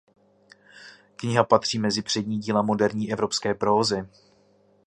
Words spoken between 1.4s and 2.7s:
patří mezi přední díla